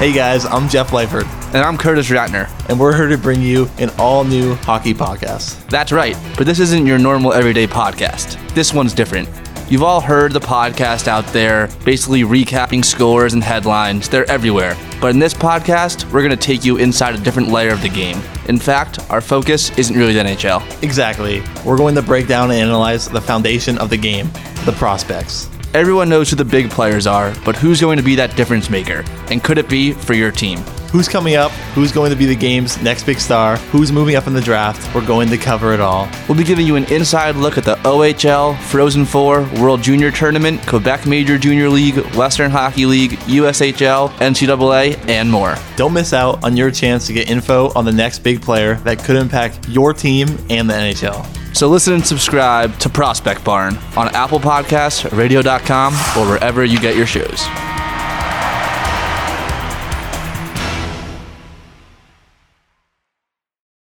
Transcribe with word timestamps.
Hey 0.00 0.14
guys, 0.14 0.46
I'm 0.46 0.66
Jeff 0.66 0.92
Leifert, 0.92 1.26
And 1.52 1.58
I'm 1.58 1.76
Curtis 1.76 2.08
Ratner. 2.08 2.48
and 2.70 2.80
we're 2.80 2.96
here 2.96 3.08
to 3.08 3.18
bring 3.18 3.42
you 3.42 3.68
an 3.78 3.90
all 3.98 4.24
new 4.24 4.54
hockey 4.54 4.94
podcast. 4.94 5.68
That's 5.68 5.92
right, 5.92 6.16
but 6.38 6.46
this 6.46 6.58
isn't 6.58 6.86
your 6.86 6.98
normal 6.98 7.34
everyday 7.34 7.66
podcast. 7.66 8.38
This 8.54 8.72
one's 8.72 8.94
different. 8.94 9.28
You've 9.68 9.82
all 9.82 10.00
heard 10.00 10.32
the 10.32 10.40
podcast 10.40 11.06
out 11.06 11.26
there, 11.26 11.68
basically 11.84 12.22
recapping 12.22 12.82
scores 12.82 13.34
and 13.34 13.44
headlines. 13.44 14.08
They're 14.08 14.28
everywhere. 14.30 14.74
But 15.02 15.08
in 15.10 15.18
this 15.18 15.34
podcast, 15.34 16.10
we're 16.10 16.22
going 16.22 16.30
to 16.30 16.36
take 16.36 16.64
you 16.64 16.78
inside 16.78 17.14
a 17.14 17.18
different 17.18 17.50
layer 17.50 17.70
of 17.70 17.82
the 17.82 17.90
game. 17.90 18.22
In 18.48 18.58
fact, 18.58 18.98
our 19.10 19.20
focus 19.20 19.70
isn't 19.78 19.94
really 19.94 20.14
the 20.14 20.20
NHL. 20.20 20.82
Exactly. 20.82 21.42
We're 21.62 21.76
going 21.76 21.94
to 21.96 22.02
break 22.02 22.26
down 22.26 22.50
and 22.50 22.58
analyze 22.58 23.06
the 23.06 23.20
foundation 23.20 23.76
of 23.76 23.90
the 23.90 23.98
game, 23.98 24.30
the 24.64 24.74
prospects. 24.78 25.50
Everyone 25.72 26.08
knows 26.08 26.28
who 26.28 26.34
the 26.34 26.44
big 26.44 26.68
players 26.68 27.06
are, 27.06 27.32
but 27.44 27.54
who's 27.54 27.80
going 27.80 27.96
to 27.96 28.02
be 28.02 28.16
that 28.16 28.34
difference 28.36 28.68
maker? 28.68 29.04
And 29.30 29.40
could 29.40 29.56
it 29.56 29.68
be 29.68 29.92
for 29.92 30.14
your 30.14 30.32
team? 30.32 30.58
Who's 30.90 31.08
coming 31.08 31.36
up? 31.36 31.52
Who's 31.76 31.92
going 31.92 32.10
to 32.10 32.16
be 32.16 32.26
the 32.26 32.34
game's 32.34 32.82
next 32.82 33.04
big 33.04 33.20
star? 33.20 33.56
Who's 33.70 33.92
moving 33.92 34.16
up 34.16 34.26
in 34.26 34.34
the 34.34 34.40
draft? 34.40 34.92
We're 34.92 35.06
going 35.06 35.28
to 35.28 35.38
cover 35.38 35.72
it 35.72 35.78
all. 35.78 36.10
We'll 36.28 36.36
be 36.36 36.42
giving 36.42 36.66
you 36.66 36.74
an 36.74 36.92
inside 36.92 37.36
look 37.36 37.56
at 37.56 37.62
the 37.62 37.76
OHL, 37.76 38.58
Frozen 38.62 39.04
Four, 39.04 39.42
World 39.60 39.80
Junior 39.80 40.10
Tournament, 40.10 40.66
Quebec 40.66 41.06
Major 41.06 41.38
Junior 41.38 41.68
League, 41.68 41.98
Western 42.16 42.50
Hockey 42.50 42.84
League, 42.86 43.12
USHL, 43.20 44.10
NCAA, 44.14 44.98
and 45.08 45.30
more. 45.30 45.54
Don't 45.76 45.92
miss 45.92 46.12
out 46.12 46.42
on 46.42 46.56
your 46.56 46.72
chance 46.72 47.06
to 47.06 47.12
get 47.12 47.30
info 47.30 47.72
on 47.76 47.84
the 47.84 47.92
next 47.92 48.18
big 48.24 48.42
player 48.42 48.74
that 48.78 48.98
could 48.98 49.14
impact 49.14 49.68
your 49.68 49.94
team 49.94 50.26
and 50.50 50.68
the 50.68 50.74
NHL. 50.74 51.39
So 51.52 51.68
listen 51.68 51.94
and 51.94 52.06
subscribe 52.06 52.78
to 52.78 52.88
Prospect 52.88 53.44
Barn 53.44 53.76
on 53.96 54.08
Apple 54.14 54.40
Podcasts, 54.40 55.10
radio.com, 55.16 55.92
or 56.16 56.30
wherever 56.30 56.64
you 56.64 56.78
get 56.78 56.96
your 56.96 57.06
shows. 57.06 57.69